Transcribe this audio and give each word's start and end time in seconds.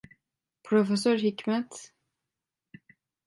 Profesör 0.63 1.17
Hikmet… 1.17 1.93